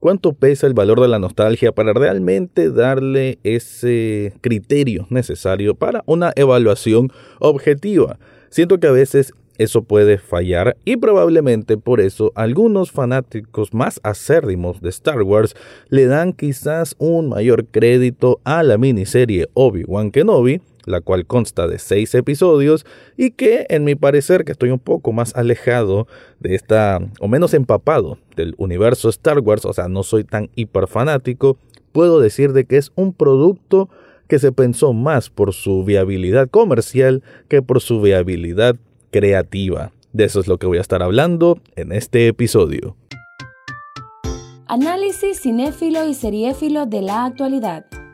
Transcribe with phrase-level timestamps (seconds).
[0.00, 6.32] ¿Cuánto pesa el valor de la nostalgia para realmente darle ese criterio necesario para una
[6.36, 8.16] evaluación objetiva?
[8.48, 14.80] Siento que a veces eso puede fallar y probablemente por eso algunos fanáticos más acérrimos
[14.80, 15.56] de Star Wars
[15.88, 21.78] le dan quizás un mayor crédito a la miniserie Obi-Wan Kenobi, la cual consta de
[21.78, 22.86] seis episodios
[23.16, 26.06] y que en mi parecer que estoy un poco más alejado
[26.40, 30.86] de esta o menos empapado del universo Star Wars, o sea, no soy tan hiper
[30.86, 31.58] fanático,
[31.92, 33.88] puedo decir de que es un producto
[34.28, 38.76] que se pensó más por su viabilidad comercial que por su viabilidad
[39.10, 39.92] creativa.
[40.12, 42.96] De eso es lo que voy a estar hablando en este episodio.
[44.66, 47.86] Análisis cinéfilo y seriéfilo de la actualidad.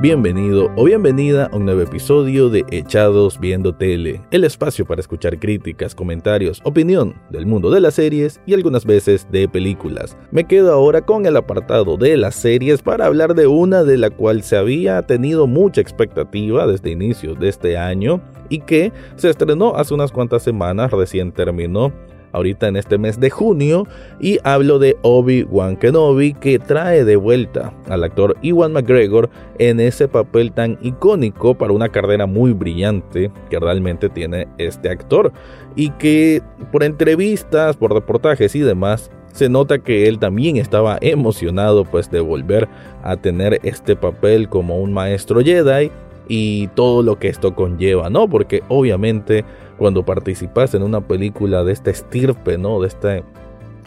[0.00, 5.38] Bienvenido o bienvenida a un nuevo episodio de Echados Viendo Tele, el espacio para escuchar
[5.38, 10.16] críticas, comentarios, opinión del mundo de las series y algunas veces de películas.
[10.30, 14.10] Me quedo ahora con el apartado de las series para hablar de una de la
[14.10, 19.76] cual se había tenido mucha expectativa desde inicios de este año y que se estrenó
[19.76, 21.92] hace unas cuantas semanas, recién terminó
[22.34, 23.86] ahorita en este mes de junio
[24.20, 30.08] y hablo de Obi-Wan Kenobi que trae de vuelta al actor Iwan McGregor en ese
[30.08, 35.32] papel tan icónico para una carrera muy brillante que realmente tiene este actor
[35.76, 41.84] y que por entrevistas, por reportajes y demás se nota que él también estaba emocionado
[41.84, 42.68] pues de volver
[43.02, 45.90] a tener este papel como un maestro Jedi
[46.28, 48.28] y todo lo que esto conlleva, ¿no?
[48.28, 49.44] Porque obviamente
[49.78, 52.80] cuando participas en una película de esta estirpe, ¿no?
[52.80, 53.24] De, este,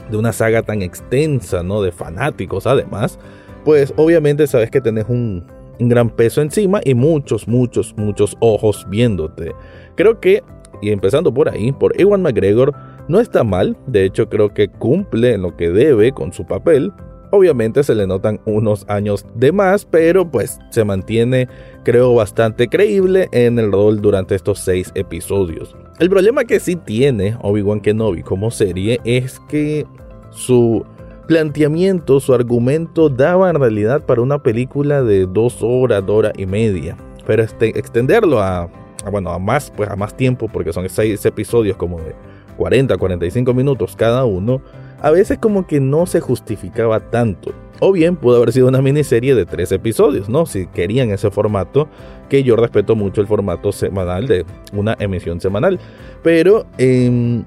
[0.10, 1.82] de una saga tan extensa, ¿no?
[1.82, 3.20] De fanáticos además,
[3.66, 5.46] pues obviamente sabes que tenés un,
[5.80, 9.54] un gran peso encima y muchos, muchos, muchos ojos viéndote.
[9.96, 10.44] Creo que,
[10.82, 12.74] y empezando por ahí, por Ewan McGregor,
[13.08, 16.92] no está mal, de hecho creo que cumple en lo que debe con su papel,
[17.32, 21.48] Obviamente se le notan unos años de más, pero pues se mantiene
[21.84, 25.76] creo bastante creíble en el rol durante estos seis episodios.
[26.00, 29.86] El problema que sí tiene Obi-Wan Kenobi como serie es que
[30.30, 30.86] su
[31.28, 36.98] planteamiento, su argumento daba en realidad para una película de dos horas, dos y media.
[37.26, 38.70] Pero este, extenderlo a,
[39.12, 42.16] bueno, a más, pues a más tiempo, porque son seis episodios como de
[42.58, 44.62] 40, 45 minutos cada uno,
[45.02, 47.54] a veces como que no se justificaba tanto.
[47.80, 50.46] O bien pudo haber sido una miniserie de tres episodios, ¿no?
[50.46, 51.88] Si querían ese formato,
[52.28, 55.80] que yo respeto mucho el formato semanal de una emisión semanal.
[56.24, 57.46] Pero em,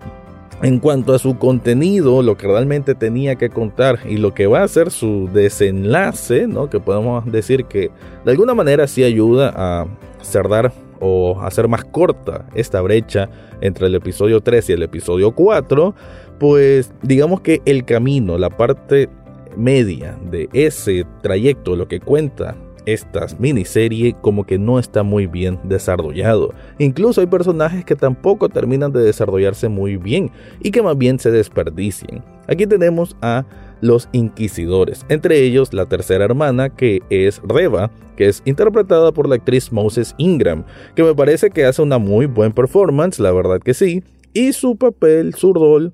[0.63, 4.63] en cuanto a su contenido, lo que realmente tenía que contar y lo que va
[4.63, 6.71] a ser su desenlace, ¿no?
[6.71, 7.91] Que podemos decir que
[8.25, 9.87] de alguna manera sí ayuda a
[10.23, 13.31] cerrar o hacer más corta esta brecha
[13.63, 15.95] entre el episodio 3 y el episodio 4,
[16.41, 19.11] pues digamos que el camino, la parte
[19.57, 22.57] media de ese trayecto, lo que cuenta
[22.87, 26.55] esta miniserie como que no está muy bien desarrollado.
[26.79, 30.31] Incluso hay personajes que tampoco terminan de desarrollarse muy bien
[30.61, 32.25] y que más bien se desperdician.
[32.49, 33.45] Aquí tenemos a
[33.83, 39.35] los inquisidores, entre ellos la tercera hermana que es Reva, que es interpretada por la
[39.35, 40.65] actriz Moses Ingram,
[40.95, 44.03] que me parece que hace una muy buena performance, la verdad que sí,
[44.33, 45.93] y su papel, su rol,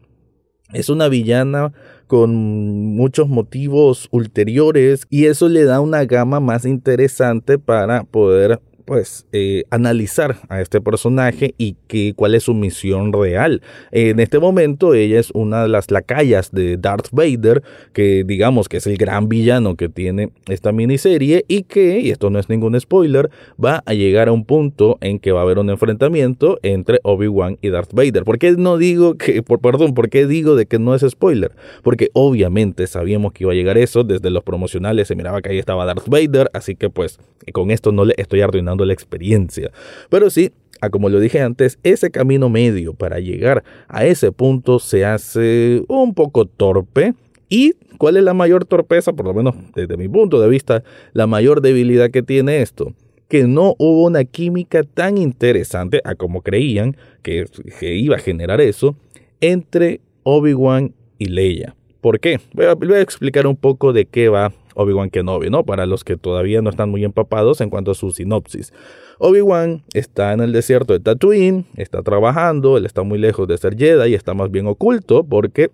[0.72, 1.72] es una villana
[2.06, 9.26] con muchos motivos ulteriores y eso le da una gama más interesante para poder pues
[9.32, 13.60] eh, analizar a este personaje y que, cuál es su misión real.
[13.90, 18.78] En este momento ella es una de las lacayas de Darth Vader, que digamos que
[18.78, 22.80] es el gran villano que tiene esta miniserie y que, y esto no es ningún
[22.80, 23.28] spoiler,
[23.62, 27.58] va a llegar a un punto en que va a haber un enfrentamiento entre Obi-Wan
[27.60, 28.24] y Darth Vader.
[28.24, 31.52] ¿Por qué no digo que, por, perdón, por qué digo de que no es spoiler?
[31.82, 35.58] Porque obviamente sabíamos que iba a llegar eso, desde los promocionales se miraba que ahí
[35.58, 37.18] estaba Darth Vader, así que pues
[37.52, 39.70] con esto no le estoy arruinando la experiencia.
[40.10, 44.78] Pero sí, a como lo dije antes, ese camino medio para llegar a ese punto
[44.78, 47.14] se hace un poco torpe.
[47.48, 49.12] ¿Y cuál es la mayor torpeza?
[49.12, 50.82] Por lo menos desde mi punto de vista,
[51.12, 52.92] la mayor debilidad que tiene esto
[53.28, 57.44] que no hubo una química tan interesante a como creían que,
[57.80, 58.96] que iba a generar eso
[59.40, 61.74] entre Obi-Wan y Leia.
[62.00, 62.40] ¿Por qué?
[62.52, 65.64] Voy a, voy a, explicar un poco de qué va Obi-Wan Kenobi, ¿no?
[65.64, 68.72] Para los que todavía no están muy empapados en cuanto a su sinopsis.
[69.18, 73.76] Obi-Wan está en el desierto de Tatooine, está trabajando, él está muy lejos de ser
[73.76, 75.70] Jedi y está más bien oculto porque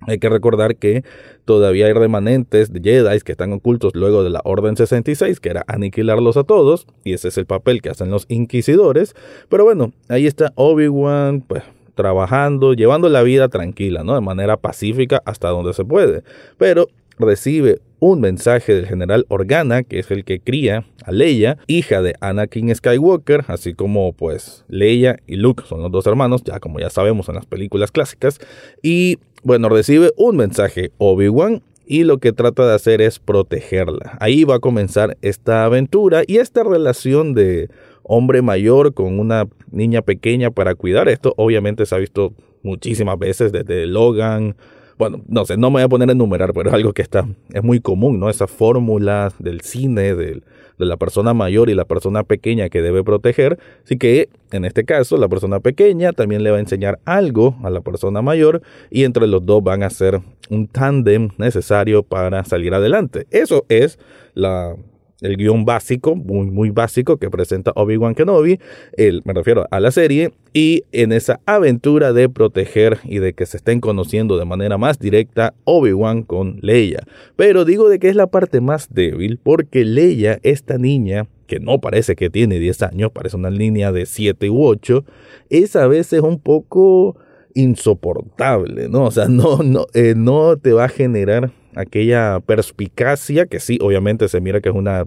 [0.00, 1.04] Hay que recordar que
[1.44, 5.64] todavía hay remanentes de Jedi que están ocultos luego de la Orden 66, que era
[5.66, 9.14] aniquilarlos a todos, y ese es el papel que hacen los inquisidores.
[9.48, 11.62] Pero bueno, ahí está Obi-Wan, pues
[11.94, 14.14] trabajando, llevando la vida tranquila, ¿no?
[14.14, 16.22] De manera pacífica hasta donde se puede.
[16.58, 16.88] Pero
[17.18, 22.14] recibe un mensaje del general Organa, que es el que cría a Leia, hija de
[22.20, 26.90] Anakin Skywalker, así como pues Leia y Luke son los dos hermanos, ya como ya
[26.90, 28.38] sabemos en las películas clásicas,
[28.82, 34.18] y bueno, recibe un mensaje Obi-Wan y lo que trata de hacer es protegerla.
[34.20, 37.70] Ahí va a comenzar esta aventura y esta relación de
[38.02, 41.08] hombre mayor con una niña pequeña para cuidar.
[41.08, 44.56] Esto obviamente se ha visto muchísimas veces desde Logan,
[44.98, 47.28] bueno, no sé, no me voy a poner a enumerar, pero es algo que está,
[47.52, 48.30] es muy común, ¿no?
[48.30, 50.42] Esa fórmula del cine, de
[50.78, 53.58] la persona mayor y la persona pequeña que debe proteger.
[53.84, 57.70] Así que, en este caso, la persona pequeña también le va a enseñar algo a
[57.70, 62.72] la persona mayor y entre los dos van a ser un tándem necesario para salir
[62.72, 63.26] adelante.
[63.30, 63.98] Eso es
[64.34, 64.76] la
[65.20, 68.60] el guion básico, muy, muy básico que presenta Obi-Wan Kenobi,
[68.96, 73.46] el, me refiero a la serie, y en esa aventura de proteger y de que
[73.46, 77.00] se estén conociendo de manera más directa Obi-Wan con Leia.
[77.36, 81.80] Pero digo de que es la parte más débil porque Leia, esta niña, que no
[81.80, 85.04] parece que tiene 10 años, parece una línea de 7 u 8,
[85.50, 87.16] es a veces un poco
[87.54, 89.04] insoportable, ¿no?
[89.04, 94.28] O sea, no, no, eh, no te va a generar aquella perspicacia que sí, obviamente
[94.28, 95.06] se mira que es una,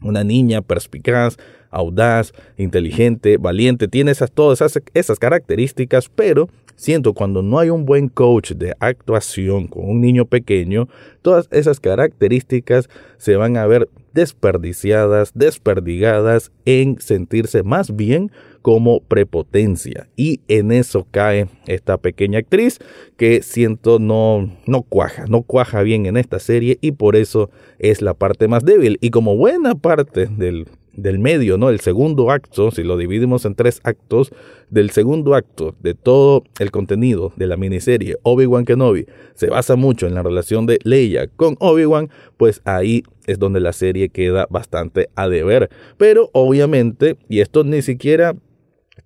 [0.00, 1.36] una niña perspicaz,
[1.70, 7.84] audaz, inteligente, valiente, tiene esas, todas esas, esas características, pero siento cuando no hay un
[7.84, 10.88] buen coach de actuación con un niño pequeño,
[11.22, 18.30] todas esas características se van a ver desperdiciadas, desperdigadas en sentirse más bien
[18.62, 20.08] como prepotencia.
[20.16, 22.78] Y en eso cae esta pequeña actriz
[23.16, 28.00] que siento no, no cuaja, no cuaja bien en esta serie y por eso es
[28.00, 28.98] la parte más débil.
[29.00, 30.66] Y como buena parte del
[30.96, 31.70] del medio, ¿no?
[31.70, 34.32] El segundo acto, si lo dividimos en tres actos,
[34.70, 40.06] del segundo acto de todo el contenido de la miniserie Obi-Wan Kenobi se basa mucho
[40.06, 45.08] en la relación de Leia con Obi-Wan, pues ahí es donde la serie queda bastante
[45.14, 45.70] a deber.
[45.98, 48.34] Pero obviamente, y esto ni siquiera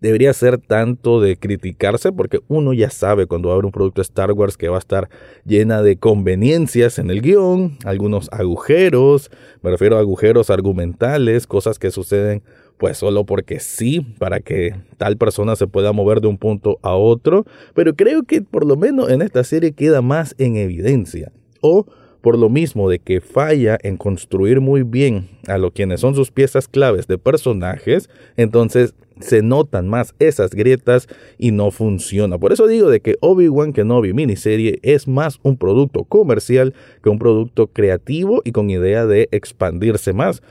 [0.00, 4.56] debería ser tanto de criticarse porque uno ya sabe cuando abre un producto Star Wars
[4.56, 5.08] que va a estar
[5.44, 9.30] llena de conveniencias en el guion, algunos agujeros,
[9.62, 12.42] me refiero a agujeros argumentales, cosas que suceden
[12.78, 16.94] pues solo porque sí, para que tal persona se pueda mover de un punto a
[16.94, 17.44] otro,
[17.74, 21.30] pero creo que por lo menos en esta serie queda más en evidencia.
[21.60, 21.84] O
[22.20, 26.30] por lo mismo de que falla en construir muy bien a lo quienes son sus
[26.30, 31.08] piezas claves de personajes, entonces se notan más esas grietas
[31.38, 32.38] y no funciona.
[32.38, 37.18] Por eso digo de que Obi-Wan Kenobi miniserie es más un producto comercial que un
[37.18, 40.42] producto creativo y con idea de expandirse más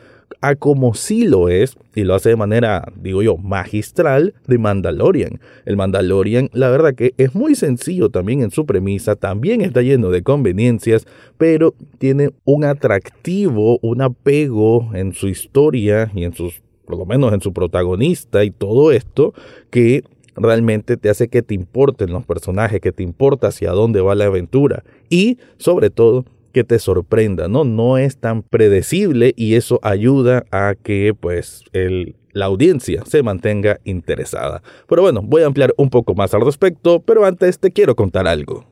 [0.42, 5.40] a como sí lo es, y lo hace de manera, digo yo, magistral, de Mandalorian.
[5.66, 10.10] El Mandalorian, la verdad que es muy sencillo también en su premisa, también está lleno
[10.10, 11.06] de conveniencias,
[11.38, 17.31] pero tiene un atractivo, un apego en su historia y en sus por lo menos
[17.34, 19.36] en su protagonista y todo esto,
[19.70, 20.04] que
[20.36, 24.26] realmente te hace que te importen los personajes, que te importa hacia dónde va la
[24.26, 27.63] aventura y sobre todo que te sorprenda, ¿no?
[27.63, 33.80] No es tan predecible y eso ayuda a que pues el, la audiencia se mantenga
[33.83, 34.62] interesada.
[34.88, 38.28] Pero bueno, voy a ampliar un poco más al respecto, pero antes te quiero contar
[38.28, 38.66] algo.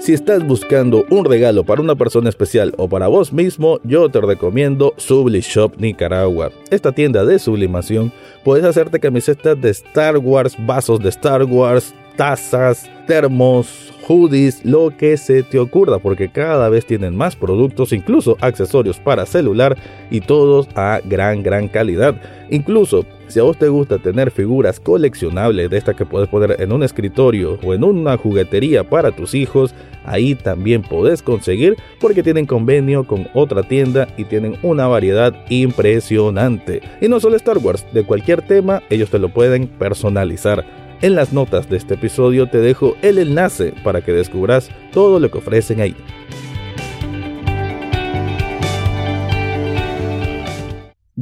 [0.00, 4.18] Si estás buscando un regalo para una persona especial o para vos mismo, yo te
[4.22, 6.50] recomiendo Subli Shop Nicaragua.
[6.70, 8.10] Esta tienda de sublimación
[8.42, 15.16] puedes hacerte camisetas de Star Wars, vasos de Star Wars, tazas, termos, hoodies, lo que
[15.16, 19.78] se te ocurra, porque cada vez tienen más productos, incluso accesorios para celular
[20.10, 22.20] y todos a gran, gran calidad.
[22.50, 26.72] Incluso si a vos te gusta tener figuras coleccionables de estas que puedes poner en
[26.72, 29.74] un escritorio o en una juguetería para tus hijos,
[30.04, 36.82] ahí también podés conseguir porque tienen convenio con otra tienda y tienen una variedad impresionante.
[37.00, 40.79] Y no solo Star Wars, de cualquier tema ellos te lo pueden personalizar.
[41.02, 45.30] En las notas de este episodio te dejo el enlace para que descubras todo lo
[45.30, 45.96] que ofrecen ahí.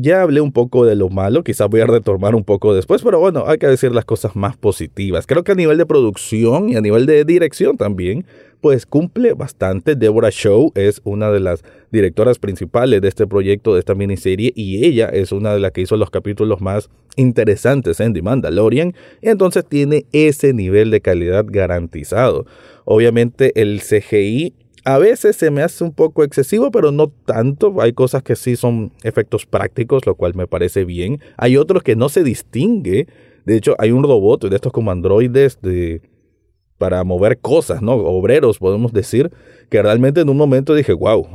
[0.01, 3.19] Ya hablé un poco de lo malo, quizás voy a retomar un poco después, pero
[3.19, 5.27] bueno, hay que decir las cosas más positivas.
[5.27, 8.25] Creo que a nivel de producción y a nivel de dirección también,
[8.61, 9.97] pues cumple bastante.
[9.97, 14.85] Deborah Shaw es una de las directoras principales de este proyecto, de esta miniserie, y
[14.85, 19.31] ella es una de las que hizo los capítulos más interesantes en The Mandalorian, y
[19.31, 22.47] entonces tiene ese nivel de calidad garantizado.
[22.85, 24.55] Obviamente el CGI
[24.89, 27.79] a veces se me hace un poco excesivo, pero no tanto.
[27.83, 31.21] Hay cosas que sí son efectos prácticos, lo cual me parece bien.
[31.37, 33.07] Hay otros que no se distingue.
[33.45, 36.01] De hecho, hay un robot de estos como androides de,
[36.79, 37.97] para mover cosas, ¿no?
[37.97, 39.31] Obreros, podemos decir,
[39.69, 41.29] que realmente en un momento dije, wow,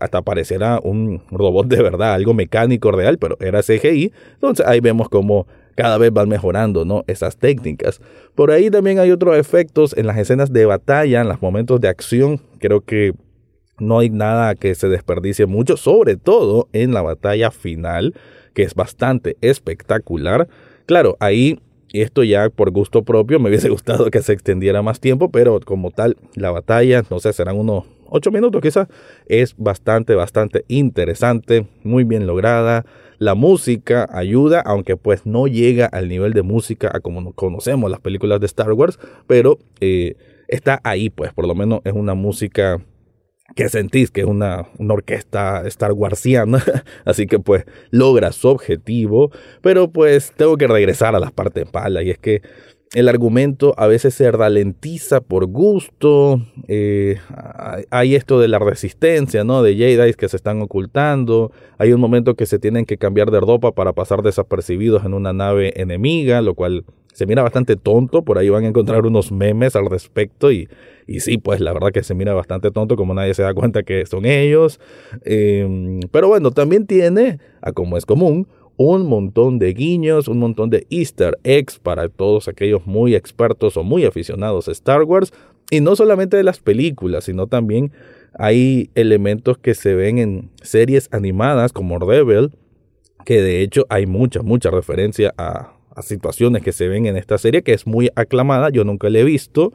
[0.00, 4.12] hasta pareciera un robot de verdad, algo mecánico real, pero era CGI.
[4.32, 7.04] Entonces ahí vemos cómo cada vez van mejorando, ¿no?
[7.06, 8.00] Esas técnicas.
[8.34, 11.88] Por ahí también hay otros efectos en las escenas de batalla, en los momentos de
[11.88, 12.40] acción.
[12.58, 13.12] Creo que
[13.78, 18.14] no hay nada que se desperdicie mucho, sobre todo en la batalla final,
[18.54, 20.48] que es bastante espectacular.
[20.86, 21.58] Claro, ahí
[21.92, 25.90] esto ya por gusto propio me hubiese gustado que se extendiera más tiempo, pero como
[25.90, 28.88] tal, la batalla, no sé, serán unos 8 minutos quizás,
[29.26, 32.84] es bastante, bastante interesante, muy bien lograda.
[33.18, 38.00] La música ayuda, aunque pues no llega al nivel de música a como conocemos las
[38.00, 40.16] películas de Star Wars, pero eh,
[40.48, 42.80] está ahí pues, por lo menos es una música
[43.54, 46.62] que sentís que es una, una, orquesta Star Warsiana,
[47.04, 49.30] así que pues logra su objetivo,
[49.60, 52.42] pero pues tengo que regresar a las partes malas y es que
[52.92, 57.18] el argumento a veces se ralentiza por gusto, eh,
[57.90, 59.62] hay esto de la resistencia, ¿no?
[59.62, 63.40] De Jedi que se están ocultando, hay un momento que se tienen que cambiar de
[63.40, 68.38] ropa para pasar desapercibidos en una nave enemiga, lo cual se mira bastante tonto, por
[68.38, 70.68] ahí van a encontrar unos memes al respecto y,
[71.06, 73.84] y sí, pues la verdad que se mira bastante tonto como nadie se da cuenta
[73.84, 74.80] que son ellos.
[75.24, 80.70] Em, pero bueno, también tiene, a como es común, un montón de guiños, un montón
[80.70, 85.32] de easter eggs para todos aquellos muy expertos o muy aficionados a Star Wars.
[85.70, 87.92] Y no solamente de las películas, sino también
[88.38, 92.50] hay elementos que se ven en series animadas como Rebel,
[93.24, 95.70] que de hecho hay mucha, mucha referencia a,
[96.02, 99.24] situaciones que se ven en esta serie, que es muy aclamada, yo nunca la he
[99.24, 99.72] visto.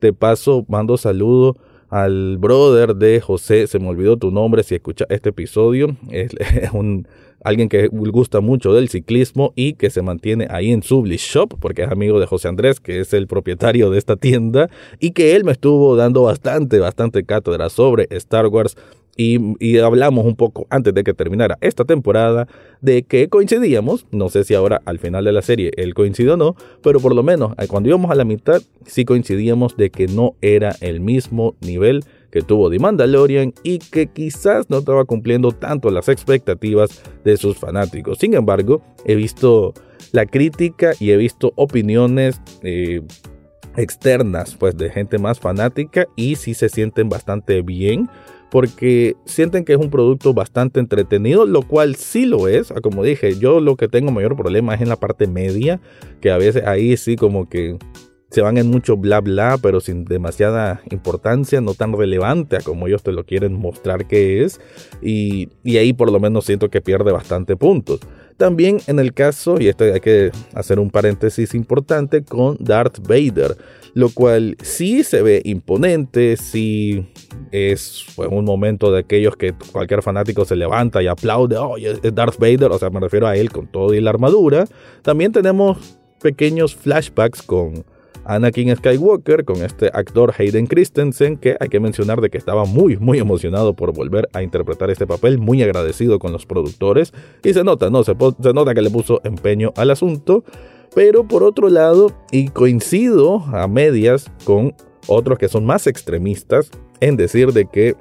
[0.00, 1.56] De paso, mando saludo
[1.90, 6.32] al brother de José, se me olvidó tu nombre si escucha este episodio, es,
[6.72, 7.06] un
[7.42, 11.82] alguien que gusta mucho del ciclismo y que se mantiene ahí en Sublis Shop, porque
[11.82, 14.68] es amigo de José Andrés, que es el propietario de esta tienda,
[14.98, 18.76] y que él me estuvo dando bastante, bastante cátedra sobre Star Wars
[19.16, 22.48] y, hablamos un poco antes de que terminara esta temporada
[22.80, 26.36] de que coincidíamos, no sé si ahora al final de la serie él coincidió o
[26.36, 30.06] no, pero por lo menos eh, cuando íbamos a la mitad sí coincidíamos de que
[30.06, 35.52] no era el mismo nivel que tuvo The Mandalorian y que quizás no estaba cumpliendo
[35.52, 38.18] tanto las expectativas de sus fanáticos.
[38.18, 39.74] Sin embargo, he visto
[40.12, 43.02] la crítica y he visto opiniones eh,
[43.76, 48.08] externas pues de gente más fanática y sí se sienten bastante bien
[48.50, 52.72] porque sienten que es un producto bastante entretenido, lo cual sí lo es.
[52.72, 55.80] Ah, como dije, yo lo que tengo mayor problema es en la parte media,
[56.20, 57.78] que a veces ahí sí como que
[58.30, 62.86] se van en mucho bla bla, pero sin demasiada importancia, no tan relevante a como
[62.86, 64.60] ellos te lo quieren mostrar que es.
[65.02, 68.00] Y, y ahí por lo menos siento que pierde bastante puntos.
[68.40, 73.54] También en el caso, y esto hay que hacer un paréntesis importante, con Darth Vader
[73.94, 77.06] lo cual sí se ve imponente, sí
[77.50, 82.38] es un momento de aquellos que cualquier fanático se levanta y aplaude, oh, es Darth
[82.38, 84.64] Vader, o sea, me refiero a él con todo y la armadura.
[85.02, 87.84] También tenemos pequeños flashbacks con
[88.30, 92.96] Anakin Skywalker, con este actor Hayden Christensen, que hay que mencionar de que estaba muy,
[92.96, 97.64] muy emocionado por volver a interpretar este papel, muy agradecido con los productores, y se
[97.64, 98.04] nota, ¿no?
[98.04, 100.44] Se, se nota que le puso empeño al asunto.
[100.94, 104.74] Pero por otro lado, y coincido a medias con
[105.08, 106.70] otros que son más extremistas
[107.00, 107.96] en decir de que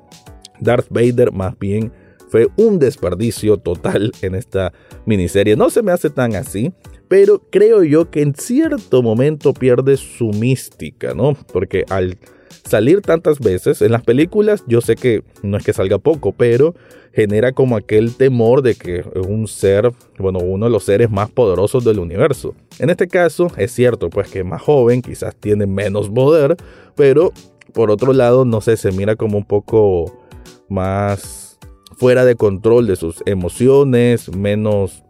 [0.59, 1.91] Darth Vader más bien
[2.29, 4.73] fue un desperdicio total en esta
[5.05, 5.55] miniserie.
[5.55, 6.71] No se me hace tan así,
[7.09, 11.33] pero creo yo que en cierto momento pierde su mística, ¿no?
[11.51, 12.17] Porque al
[12.65, 16.75] salir tantas veces en las películas, yo sé que no es que salga poco, pero
[17.11, 21.83] genera como aquel temor de que un ser, bueno, uno de los seres más poderosos
[21.83, 22.53] del universo.
[22.77, 26.55] En este caso, es cierto, pues que más joven, quizás tiene menos poder,
[26.95, 27.33] pero
[27.73, 30.23] por otro lado, no sé, se mira como un poco
[30.69, 31.57] más
[31.97, 35.03] fuera de control de sus emociones, menos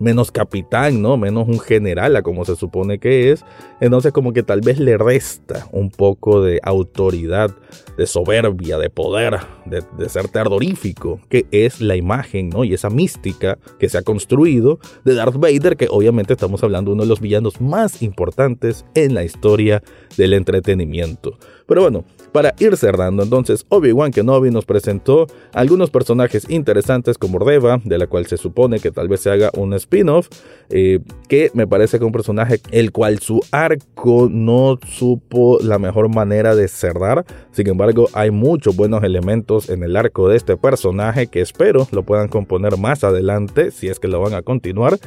[0.00, 1.16] menos capitán, ¿no?
[1.16, 3.44] Menos un general a como se supone que es.
[3.80, 7.54] Entonces como que tal vez le resta un poco de autoridad,
[7.96, 12.64] de soberbia, de poder, de, ser terrorífico, que es la imagen, ¿no?
[12.64, 16.94] Y esa mística que se ha construido de Darth Vader, que obviamente estamos hablando de
[16.94, 19.82] uno de los villanos más importantes en la historia
[20.16, 21.38] del entretenimiento.
[21.66, 27.80] Pero bueno, para ir cerrando, entonces Obi-Wan Kenobi nos presentó algunos personajes interesantes como Reva,
[27.84, 30.26] de la cual se supone que tal vez se haga un spin-off,
[30.68, 30.98] eh,
[31.28, 36.56] que me parece que un personaje el cual su arco no supo la mejor manera
[36.56, 37.24] de cerrar.
[37.52, 42.02] Sin embargo, hay muchos buenos elementos en el arco de este personaje que espero lo
[42.02, 44.98] puedan componer más adelante, si es que lo van a continuar.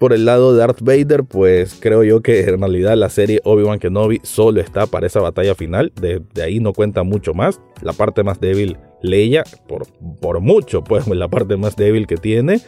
[0.00, 3.78] Por el lado de Darth Vader, pues creo yo que en realidad la serie Obi-Wan
[3.78, 5.92] Kenobi solo está para esa batalla final.
[6.00, 7.60] De, ahí no cuenta mucho más.
[7.82, 9.86] La parte más débil, Leia, por,
[10.22, 12.62] por mucho, pues la parte más débil que tiene.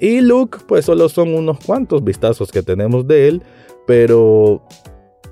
[0.00, 3.42] Y Luke, pues solo son unos cuantos vistazos que tenemos de él.
[3.86, 4.62] Pero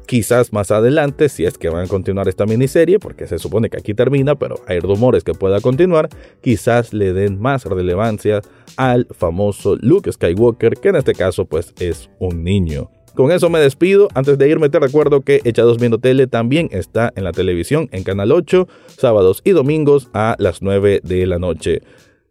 [0.06, 3.78] Quizás más adelante, si es que van a continuar esta miniserie, porque se supone que
[3.78, 6.08] aquí termina, pero hay rumores que pueda continuar,
[6.40, 8.40] quizás le den más relevancia
[8.76, 12.88] al famoso Luke Skywalker, que en este caso pues es un niño.
[13.16, 14.08] Con eso me despido.
[14.14, 18.04] Antes de irme te recuerdo que Echados Viendo Tele también está en la televisión en
[18.04, 21.80] Canal 8, sábados y domingos a las 9 de la noche.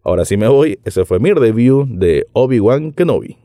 [0.03, 3.44] Ahora sí me voy, ese fue mi review de Obi-Wan Kenobi.